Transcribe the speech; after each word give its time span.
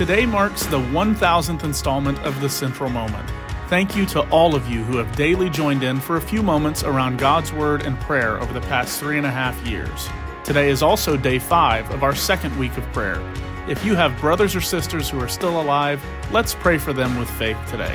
Today 0.00 0.24
marks 0.24 0.64
the 0.64 0.78
1000th 0.78 1.62
installment 1.62 2.18
of 2.20 2.40
the 2.40 2.48
Central 2.48 2.88
Moment. 2.88 3.30
Thank 3.68 3.94
you 3.94 4.06
to 4.06 4.22
all 4.30 4.54
of 4.54 4.66
you 4.66 4.82
who 4.82 4.96
have 4.96 5.14
daily 5.14 5.50
joined 5.50 5.82
in 5.82 6.00
for 6.00 6.16
a 6.16 6.22
few 6.22 6.42
moments 6.42 6.82
around 6.82 7.18
God's 7.18 7.52
Word 7.52 7.82
and 7.82 8.00
prayer 8.00 8.40
over 8.40 8.50
the 8.50 8.62
past 8.62 8.98
three 8.98 9.18
and 9.18 9.26
a 9.26 9.30
half 9.30 9.62
years. 9.66 10.08
Today 10.42 10.70
is 10.70 10.82
also 10.82 11.18
day 11.18 11.38
five 11.38 11.90
of 11.90 12.02
our 12.02 12.14
second 12.14 12.58
week 12.58 12.78
of 12.78 12.92
prayer. 12.94 13.20
If 13.68 13.84
you 13.84 13.94
have 13.94 14.18
brothers 14.22 14.56
or 14.56 14.62
sisters 14.62 15.10
who 15.10 15.20
are 15.20 15.28
still 15.28 15.60
alive, 15.60 16.02
let's 16.32 16.54
pray 16.54 16.78
for 16.78 16.94
them 16.94 17.18
with 17.18 17.28
faith 17.32 17.58
today. 17.68 17.94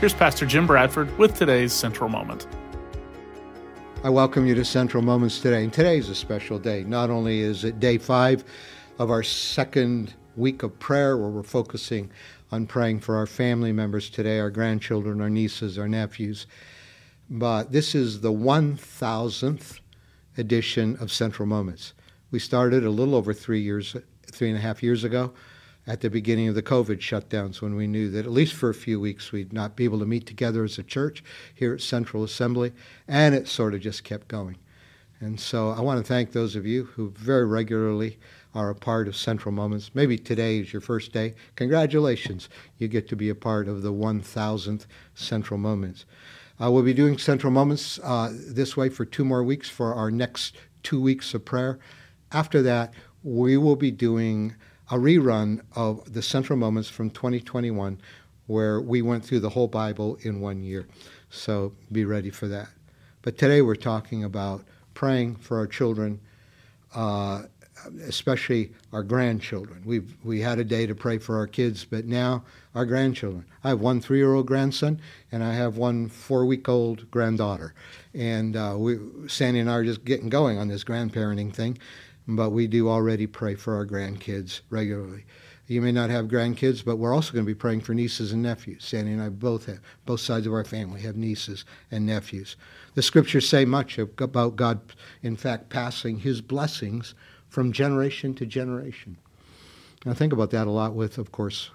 Here's 0.00 0.14
Pastor 0.14 0.46
Jim 0.46 0.66
Bradford 0.66 1.18
with 1.18 1.36
today's 1.36 1.74
Central 1.74 2.08
Moment. 2.08 2.46
I 4.02 4.08
welcome 4.08 4.46
you 4.46 4.54
to 4.54 4.64
Central 4.64 5.02
Moments 5.02 5.38
today. 5.38 5.64
And 5.64 5.72
today 5.72 5.98
is 5.98 6.08
a 6.08 6.14
special 6.14 6.58
day. 6.58 6.84
Not 6.84 7.10
only 7.10 7.40
is 7.40 7.62
it 7.62 7.78
day 7.78 7.98
five 7.98 8.42
of 8.98 9.10
our 9.10 9.22
second 9.22 10.14
week 10.36 10.62
of 10.62 10.78
prayer 10.78 11.16
where 11.16 11.30
we're 11.30 11.42
focusing 11.42 12.10
on 12.52 12.66
praying 12.66 13.00
for 13.00 13.16
our 13.16 13.26
family 13.26 13.72
members 13.72 14.10
today, 14.10 14.38
our 14.38 14.50
grandchildren, 14.50 15.20
our 15.20 15.30
nieces, 15.30 15.78
our 15.78 15.88
nephews, 15.88 16.46
but 17.28 17.72
this 17.72 17.94
is 17.94 18.20
the 18.20 18.32
1000th 18.32 19.80
edition 20.38 20.96
of 21.00 21.10
Central 21.10 21.46
Moments. 21.46 21.92
We 22.30 22.38
started 22.38 22.84
a 22.84 22.90
little 22.90 23.14
over 23.14 23.32
three 23.32 23.60
years, 23.60 23.96
three 24.30 24.48
and 24.48 24.58
a 24.58 24.60
half 24.60 24.82
years 24.82 25.02
ago 25.02 25.32
at 25.86 26.00
the 26.00 26.10
beginning 26.10 26.48
of 26.48 26.54
the 26.54 26.62
COVID 26.62 26.98
shutdowns 26.98 27.60
when 27.60 27.76
we 27.76 27.86
knew 27.86 28.10
that 28.10 28.26
at 28.26 28.32
least 28.32 28.54
for 28.54 28.68
a 28.68 28.74
few 28.74 29.00
weeks 29.00 29.32
we'd 29.32 29.52
not 29.52 29.76
be 29.76 29.84
able 29.84 30.00
to 30.00 30.06
meet 30.06 30.26
together 30.26 30.64
as 30.64 30.78
a 30.78 30.82
church 30.82 31.22
here 31.54 31.74
at 31.74 31.80
Central 31.80 32.24
Assembly, 32.24 32.72
and 33.06 33.34
it 33.34 33.48
sort 33.48 33.74
of 33.74 33.80
just 33.80 34.04
kept 34.04 34.28
going. 34.28 34.56
And 35.20 35.40
so 35.40 35.70
I 35.70 35.80
want 35.80 35.98
to 35.98 36.06
thank 36.06 36.32
those 36.32 36.56
of 36.56 36.66
you 36.66 36.84
who 36.84 37.10
very 37.10 37.46
regularly 37.46 38.18
are 38.54 38.68
a 38.68 38.74
part 38.74 39.08
of 39.08 39.16
Central 39.16 39.52
Moments. 39.52 39.90
Maybe 39.94 40.18
today 40.18 40.58
is 40.58 40.72
your 40.72 40.82
first 40.82 41.12
day. 41.12 41.34
Congratulations. 41.56 42.50
You 42.78 42.88
get 42.88 43.08
to 43.08 43.16
be 43.16 43.30
a 43.30 43.34
part 43.34 43.66
of 43.66 43.82
the 43.82 43.92
1000th 43.92 44.86
Central 45.14 45.58
Moments. 45.58 46.04
Uh, 46.62 46.70
we'll 46.70 46.82
be 46.82 46.94
doing 46.94 47.16
Central 47.16 47.50
Moments 47.50 47.98
uh, 48.02 48.30
this 48.32 48.76
way 48.76 48.90
for 48.90 49.06
two 49.06 49.24
more 49.24 49.42
weeks 49.42 49.70
for 49.70 49.94
our 49.94 50.10
next 50.10 50.56
two 50.82 51.00
weeks 51.00 51.32
of 51.32 51.44
prayer. 51.44 51.78
After 52.32 52.60
that, 52.62 52.92
we 53.22 53.56
will 53.56 53.76
be 53.76 53.90
doing 53.90 54.54
a 54.90 54.96
rerun 54.96 55.60
of 55.74 56.12
the 56.12 56.22
central 56.22 56.58
moments 56.58 56.88
from 56.88 57.10
2021 57.10 58.00
where 58.46 58.80
we 58.80 59.02
went 59.02 59.24
through 59.24 59.40
the 59.40 59.50
whole 59.50 59.66
Bible 59.66 60.16
in 60.22 60.40
one 60.40 60.62
year. 60.62 60.86
So 61.30 61.72
be 61.90 62.04
ready 62.04 62.30
for 62.30 62.46
that. 62.48 62.68
But 63.22 63.36
today 63.36 63.62
we're 63.62 63.74
talking 63.74 64.22
about 64.22 64.64
praying 64.96 65.36
for 65.36 65.56
our 65.58 65.68
children, 65.68 66.18
uh, 66.94 67.42
especially 68.02 68.72
our 68.92 69.04
grandchildren. 69.04 69.82
We've 69.84 70.12
we 70.24 70.40
had 70.40 70.58
a 70.58 70.64
day 70.64 70.86
to 70.86 70.94
pray 70.96 71.18
for 71.18 71.36
our 71.36 71.46
kids, 71.46 71.84
but 71.84 72.06
now 72.06 72.42
our 72.74 72.84
grandchildren. 72.84 73.44
I 73.62 73.68
have 73.68 73.80
one 73.80 74.00
three-year-old 74.00 74.46
grandson, 74.46 75.00
and 75.30 75.44
I 75.44 75.52
have 75.52 75.76
one 75.76 76.08
four-week-old 76.08 77.08
granddaughter. 77.12 77.74
And 78.14 78.56
uh, 78.56 78.74
we, 78.76 78.98
Sandy 79.28 79.60
and 79.60 79.70
I 79.70 79.74
are 79.74 79.84
just 79.84 80.04
getting 80.04 80.28
going 80.28 80.58
on 80.58 80.66
this 80.66 80.82
grandparenting 80.82 81.54
thing 81.54 81.78
but 82.28 82.50
we 82.50 82.66
do 82.66 82.88
already 82.88 83.26
pray 83.26 83.54
for 83.54 83.76
our 83.76 83.86
grandkids 83.86 84.60
regularly. 84.70 85.24
You 85.66 85.82
may 85.82 85.90
not 85.90 86.10
have 86.10 86.26
grandkids, 86.26 86.84
but 86.84 86.96
we're 86.96 87.14
also 87.14 87.32
going 87.32 87.44
to 87.44 87.50
be 87.50 87.54
praying 87.54 87.80
for 87.80 87.92
nieces 87.92 88.32
and 88.32 88.42
nephews. 88.42 88.84
Sandy 88.84 89.12
and 89.12 89.22
I 89.22 89.30
both 89.30 89.66
have, 89.66 89.80
both 90.04 90.20
sides 90.20 90.46
of 90.46 90.52
our 90.52 90.64
family 90.64 91.00
have 91.00 91.16
nieces 91.16 91.64
and 91.90 92.06
nephews. 92.06 92.56
The 92.94 93.02
scriptures 93.02 93.48
say 93.48 93.64
much 93.64 93.98
about 93.98 94.56
God, 94.56 94.80
in 95.22 95.36
fact, 95.36 95.68
passing 95.68 96.20
his 96.20 96.40
blessings 96.40 97.14
from 97.48 97.72
generation 97.72 98.34
to 98.34 98.46
generation. 98.46 99.16
I 100.04 100.14
think 100.14 100.32
about 100.32 100.50
that 100.50 100.68
a 100.68 100.70
lot 100.70 100.94
with, 100.94 101.18
of 101.18 101.32
course, 101.32 101.70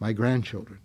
my 0.00 0.12
grandchildren. 0.12 0.80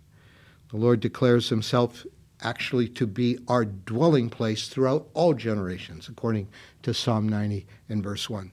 The 0.70 0.76
Lord 0.76 1.00
declares 1.00 1.48
himself 1.48 2.06
actually 2.42 2.88
to 2.90 3.06
be 3.06 3.38
our 3.48 3.64
dwelling 3.64 4.30
place 4.30 4.68
throughout 4.68 5.08
all 5.14 5.34
generations, 5.34 6.08
according 6.08 6.48
to 6.82 6.94
Psalm 6.94 7.28
90 7.28 7.66
and 7.88 8.04
verse 8.04 8.30
1. 8.30 8.52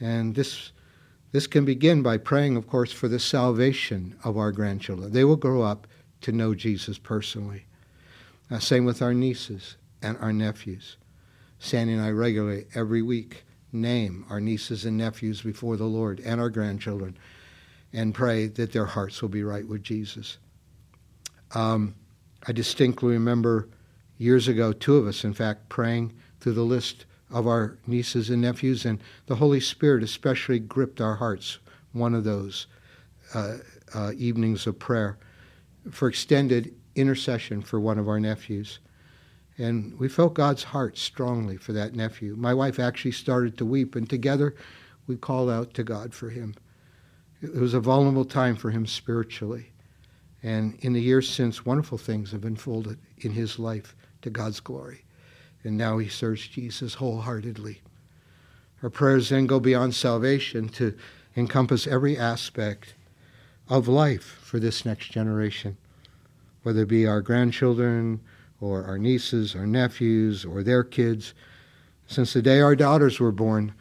And 0.00 0.34
this, 0.34 0.70
this 1.32 1.46
can 1.46 1.64
begin 1.64 2.02
by 2.02 2.16
praying, 2.16 2.56
of 2.56 2.66
course, 2.66 2.92
for 2.92 3.08
the 3.08 3.18
salvation 3.18 4.16
of 4.24 4.36
our 4.36 4.52
grandchildren. 4.52 5.12
They 5.12 5.24
will 5.24 5.36
grow 5.36 5.62
up 5.62 5.86
to 6.22 6.32
know 6.32 6.54
Jesus 6.54 6.98
personally. 6.98 7.66
Uh, 8.50 8.58
same 8.58 8.84
with 8.84 9.00
our 9.00 9.14
nieces 9.14 9.76
and 10.02 10.18
our 10.18 10.32
nephews. 10.32 10.96
Sandy 11.58 11.92
and 11.92 12.02
I 12.02 12.10
regularly, 12.10 12.64
every 12.74 13.02
week, 13.02 13.44
name 13.72 14.24
our 14.28 14.40
nieces 14.40 14.84
and 14.84 14.96
nephews 14.96 15.42
before 15.42 15.76
the 15.76 15.84
Lord 15.84 16.20
and 16.20 16.40
our 16.40 16.50
grandchildren 16.50 17.16
and 17.92 18.14
pray 18.14 18.46
that 18.46 18.72
their 18.72 18.86
hearts 18.86 19.20
will 19.22 19.28
be 19.28 19.44
right 19.44 19.66
with 19.66 19.82
Jesus. 19.82 20.38
Um, 21.52 21.94
I 22.46 22.52
distinctly 22.52 23.12
remember 23.12 23.68
years 24.18 24.48
ago, 24.48 24.72
two 24.72 24.96
of 24.96 25.06
us, 25.06 25.24
in 25.24 25.34
fact, 25.34 25.68
praying 25.68 26.12
through 26.40 26.52
the 26.54 26.62
list 26.62 27.04
of 27.32 27.46
our 27.46 27.78
nieces 27.86 28.30
and 28.30 28.42
nephews, 28.42 28.84
and 28.84 29.00
the 29.26 29.36
Holy 29.36 29.60
Spirit 29.60 30.02
especially 30.02 30.58
gripped 30.58 31.00
our 31.00 31.16
hearts 31.16 31.58
one 31.92 32.14
of 32.14 32.24
those 32.24 32.66
uh, 33.34 33.58
uh, 33.94 34.12
evenings 34.16 34.66
of 34.66 34.78
prayer 34.78 35.18
for 35.90 36.08
extended 36.08 36.74
intercession 36.94 37.62
for 37.62 37.80
one 37.80 37.98
of 37.98 38.08
our 38.08 38.20
nephews. 38.20 38.80
And 39.58 39.98
we 39.98 40.08
felt 40.08 40.34
God's 40.34 40.64
heart 40.64 40.96
strongly 40.96 41.56
for 41.56 41.72
that 41.72 41.94
nephew. 41.94 42.34
My 42.36 42.54
wife 42.54 42.78
actually 42.78 43.12
started 43.12 43.58
to 43.58 43.64
weep, 43.64 43.94
and 43.94 44.08
together 44.08 44.54
we 45.06 45.16
called 45.16 45.50
out 45.50 45.74
to 45.74 45.84
God 45.84 46.14
for 46.14 46.30
him. 46.30 46.54
It 47.42 47.54
was 47.54 47.74
a 47.74 47.80
vulnerable 47.80 48.24
time 48.24 48.56
for 48.56 48.70
him 48.70 48.86
spiritually. 48.86 49.72
And 50.42 50.78
in 50.80 50.94
the 50.94 51.02
years 51.02 51.28
since, 51.28 51.66
wonderful 51.66 51.98
things 51.98 52.32
have 52.32 52.44
unfolded 52.44 52.98
in 53.18 53.32
his 53.32 53.58
life 53.58 53.94
to 54.22 54.30
God's 54.30 54.60
glory 54.60 55.04
and 55.64 55.76
now 55.76 55.98
he 55.98 56.08
serves 56.08 56.46
Jesus 56.46 56.94
wholeheartedly. 56.94 57.82
Our 58.82 58.90
prayers 58.90 59.28
then 59.28 59.46
go 59.46 59.60
beyond 59.60 59.94
salvation 59.94 60.68
to 60.70 60.94
encompass 61.36 61.86
every 61.86 62.16
aspect 62.16 62.94
of 63.68 63.88
life 63.88 64.38
for 64.42 64.58
this 64.58 64.84
next 64.84 65.12
generation, 65.12 65.76
whether 66.62 66.82
it 66.82 66.88
be 66.88 67.06
our 67.06 67.20
grandchildren 67.20 68.20
or 68.60 68.84
our 68.84 68.98
nieces, 68.98 69.54
our 69.54 69.66
nephews, 69.66 70.44
or 70.44 70.62
their 70.62 70.82
kids. 70.82 71.34
Since 72.06 72.32
the 72.32 72.42
day 72.42 72.60
our 72.60 72.74
daughters 72.74 73.20
were 73.20 73.32
born, 73.32 73.72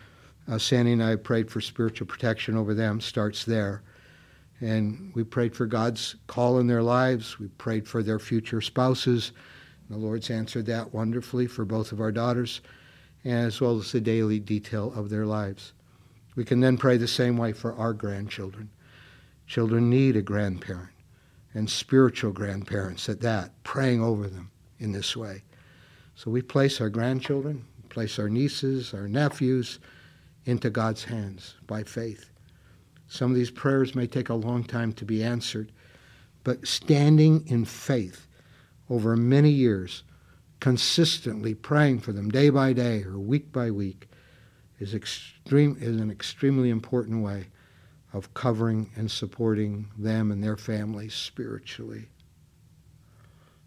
uh, 0.49 0.57
Sandy 0.57 0.93
and 0.93 1.03
I 1.03 1.15
prayed 1.15 1.49
for 1.49 1.61
spiritual 1.61 2.07
protection 2.07 2.55
over 2.55 2.73
them, 2.73 3.01
starts 3.01 3.45
there. 3.45 3.81
And 4.61 5.11
we 5.15 5.23
prayed 5.23 5.55
for 5.55 5.65
God's 5.65 6.15
call 6.27 6.59
in 6.59 6.67
their 6.67 6.83
lives. 6.83 7.39
We 7.39 7.47
prayed 7.47 7.87
for 7.87 8.03
their 8.03 8.19
future 8.19 8.61
spouses. 8.61 9.31
The 9.89 9.97
Lord's 9.97 10.29
answered 10.29 10.67
that 10.67 10.93
wonderfully 10.93 11.47
for 11.47 11.65
both 11.65 11.91
of 11.91 11.99
our 11.99 12.11
daughters, 12.11 12.61
as 13.25 13.59
well 13.59 13.79
as 13.79 13.91
the 13.91 13.99
daily 13.99 14.39
detail 14.39 14.93
of 14.95 15.09
their 15.09 15.25
lives. 15.25 15.73
We 16.35 16.45
can 16.45 16.59
then 16.59 16.77
pray 16.77 16.97
the 16.97 17.07
same 17.07 17.37
way 17.37 17.53
for 17.53 17.73
our 17.73 17.93
grandchildren. 17.93 18.69
Children 19.47 19.89
need 19.89 20.15
a 20.15 20.21
grandparent 20.21 20.91
and 21.53 21.69
spiritual 21.69 22.31
grandparents 22.31 23.09
at 23.09 23.21
that, 23.21 23.63
praying 23.63 24.01
over 24.01 24.27
them 24.27 24.51
in 24.77 24.91
this 24.91 25.17
way. 25.17 25.43
So 26.15 26.29
we 26.29 26.41
place 26.41 26.79
our 26.79 26.89
grandchildren, 26.89 27.65
place 27.89 28.19
our 28.19 28.29
nieces, 28.29 28.93
our 28.93 29.07
nephews 29.07 29.79
into 30.45 30.69
God's 30.69 31.03
hands 31.03 31.55
by 31.65 31.83
faith. 31.83 32.29
Some 33.07 33.31
of 33.31 33.37
these 33.37 33.49
prayers 33.49 33.95
may 33.95 34.05
take 34.05 34.29
a 34.29 34.35
long 34.35 34.63
time 34.63 34.93
to 34.93 35.05
be 35.05 35.23
answered, 35.23 35.71
but 36.43 36.67
standing 36.67 37.45
in 37.47 37.65
faith 37.65 38.27
over 38.89 39.15
many 39.15 39.49
years, 39.49 40.03
consistently 40.59 41.53
praying 41.53 41.99
for 41.99 42.11
them 42.11 42.29
day 42.29 42.49
by 42.49 42.73
day 42.73 43.03
or 43.03 43.17
week 43.17 43.51
by 43.51 43.71
week, 43.71 44.09
is, 44.79 44.93
extreme, 44.93 45.77
is 45.79 45.99
an 45.99 46.09
extremely 46.09 46.69
important 46.69 47.23
way 47.23 47.47
of 48.13 48.33
covering 48.33 48.89
and 48.95 49.11
supporting 49.11 49.87
them 49.97 50.31
and 50.31 50.43
their 50.43 50.57
families 50.57 51.13
spiritually. 51.13 52.07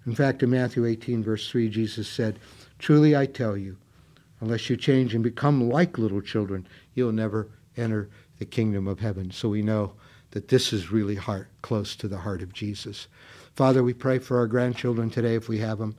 In 0.05 0.15
fact, 0.15 0.43
in 0.43 0.51
Matthew 0.51 0.85
18, 0.85 1.23
verse 1.23 1.49
3, 1.49 1.69
Jesus 1.69 2.09
said, 2.09 2.41
Truly 2.79 3.17
I 3.17 3.27
tell 3.27 3.57
you, 3.57 3.77
unless 4.41 4.69
you 4.69 4.77
change 4.77 5.15
and 5.15 5.23
become 5.23 5.69
like 5.69 5.99
little 5.99 6.21
children, 6.21 6.67
you'll 6.95 7.13
never 7.13 7.49
enter 7.77 8.11
the 8.39 8.45
kingdom 8.45 8.89
of 8.89 8.99
heaven. 8.99 9.31
So 9.31 9.49
we 9.49 9.63
know 9.63 9.93
that 10.33 10.49
this 10.49 10.73
is 10.73 10.91
really 10.91 11.15
heart, 11.15 11.49
close 11.63 11.95
to 11.97 12.09
the 12.09 12.19
heart 12.19 12.43
of 12.43 12.53
Jesus. 12.53 13.07
Father, 13.55 13.83
we 13.83 13.93
pray 13.93 14.19
for 14.19 14.39
our 14.39 14.47
grandchildren 14.47 15.11
today 15.11 15.35
if 15.35 15.49
we 15.49 15.59
have 15.59 15.79
them, 15.79 15.95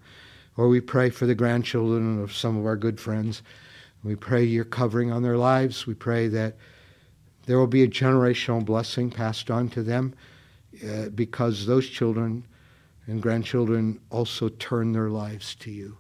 or 0.58 0.68
we 0.68 0.82
pray 0.82 1.12
for 1.12 1.28
the 1.28 1.36
grandchildren 1.36 2.22
of 2.22 2.34
some 2.34 2.58
of 2.58 2.66
our 2.66 2.76
good 2.76 3.00
friends. 3.00 3.44
We 4.04 4.16
pray 4.16 4.44
your 4.44 4.66
covering 4.66 5.12
on 5.12 5.22
their 5.22 5.38
lives. 5.38 5.86
We 5.86 5.94
pray 5.94 6.28
that 6.30 6.56
there 7.46 7.60
will 7.60 7.68
be 7.68 7.84
a 7.84 7.88
generational 7.88 8.66
blessing 8.66 9.12
passed 9.12 9.52
on 9.52 9.70
to 9.70 9.84
them 9.84 10.16
uh, 10.84 11.10
because 11.10 11.66
those 11.66 11.88
children 11.88 12.44
and 13.06 13.22
grandchildren 13.22 14.00
also 14.10 14.50
turn 14.50 14.92
their 14.92 15.10
lives 15.10 15.54
to 15.56 15.72
you. 15.72 15.98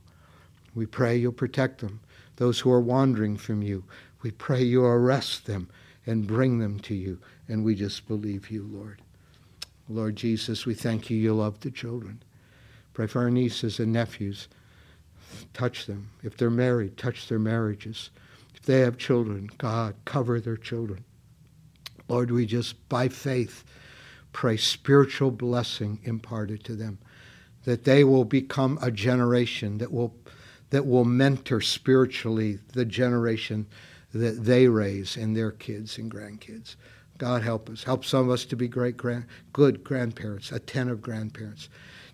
We 0.73 0.87
pray 0.87 1.17
you'll 1.17 1.33
protect 1.33 1.81
them. 1.81 1.99
Those 2.37 2.59
who 2.59 2.71
are 2.71 2.81
wandering 2.81 3.37
from 3.37 3.61
you, 3.61 3.83
we 4.23 4.31
pray 4.31 4.63
you 4.63 4.83
arrest 4.83 5.45
them 5.45 5.69
and 6.05 6.25
bring 6.25 6.57
them 6.57 6.79
to 6.79 6.95
you. 6.95 7.19
And 7.47 7.63
we 7.63 7.75
just 7.75 8.07
believe 8.07 8.49
you, 8.49 8.63
Lord. 8.63 9.01
Lord 9.89 10.15
Jesus, 10.15 10.65
we 10.65 10.73
thank 10.73 11.09
you. 11.09 11.17
You 11.17 11.33
love 11.33 11.59
the 11.59 11.71
children. 11.71 12.23
Pray 12.93 13.07
for 13.07 13.21
our 13.21 13.31
nieces 13.31 13.79
and 13.79 13.91
nephews. 13.91 14.47
Touch 15.53 15.85
them. 15.85 16.09
If 16.21 16.37
they're 16.37 16.49
married, 16.49 16.97
touch 16.97 17.27
their 17.27 17.39
marriages. 17.39 18.11
If 18.55 18.61
they 18.63 18.79
have 18.79 18.97
children, 18.97 19.49
God, 19.57 19.95
cover 20.05 20.39
their 20.39 20.57
children. 20.57 21.03
Lord, 22.07 22.31
we 22.31 22.45
just, 22.45 22.87
by 22.89 23.07
faith, 23.09 23.63
pray 24.31 24.57
spiritual 24.57 25.31
blessing 25.31 25.99
imparted 26.03 26.63
to 26.65 26.75
them, 26.75 26.99
that 27.65 27.83
they 27.83 28.03
will 28.03 28.25
become 28.25 28.77
a 28.81 28.91
generation 28.91 29.77
that 29.79 29.91
will, 29.91 30.13
that 30.69 30.85
will 30.85 31.05
mentor 31.05 31.61
spiritually 31.61 32.59
the 32.73 32.85
generation 32.85 33.67
that 34.13 34.43
they 34.43 34.67
raise 34.67 35.17
and 35.17 35.35
their 35.35 35.51
kids 35.51 35.97
and 35.97 36.11
grandkids. 36.11 36.75
God 37.23 37.41
help 37.41 37.69
us. 37.69 37.85
Help 37.85 38.03
some 38.03 38.25
of 38.25 38.31
us 38.31 38.43
to 38.43 38.57
be 38.57 38.67
great 38.67 38.97
grand, 38.97 39.23
good 39.53 39.81
grandparents, 39.81 40.51
attentive 40.51 41.01
grandparents. 41.01 41.69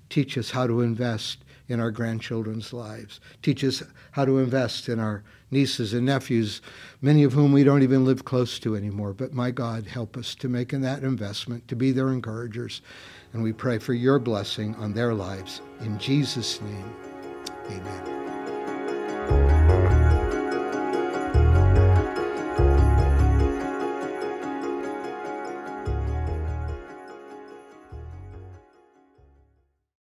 Teach 0.07 0.37
us 0.37 0.51
how 0.51 0.67
to 0.67 0.81
invest 0.81 1.39
in 1.67 1.79
our 1.79 1.89
grandchildren's 1.89 2.73
lives. 2.73 3.19
Teach 3.41 3.63
us 3.63 3.81
how 4.11 4.25
to 4.25 4.37
invest 4.37 4.87
in 4.87 4.99
our 4.99 5.23
nieces 5.49 5.95
and 5.95 6.05
nephews, 6.05 6.61
many 7.01 7.23
of 7.23 7.33
whom 7.33 7.51
we 7.51 7.63
don't 7.63 7.81
even 7.81 8.05
live 8.05 8.23
close 8.23 8.59
to 8.59 8.75
anymore. 8.75 9.13
But 9.13 9.33
my 9.33 9.49
God, 9.49 9.87
help 9.87 10.15
us 10.15 10.35
to 10.35 10.47
make 10.47 10.73
in 10.73 10.81
that 10.81 11.01
investment, 11.01 11.67
to 11.69 11.75
be 11.75 11.91
their 11.91 12.09
encouragers. 12.09 12.83
And 13.33 13.41
we 13.41 13.51
pray 13.51 13.79
for 13.79 13.95
your 13.95 14.19
blessing 14.19 14.75
on 14.75 14.93
their 14.93 15.15
lives. 15.15 15.61
In 15.81 15.97
Jesus' 15.97 16.61
name, 16.61 16.93
amen. 17.71 18.18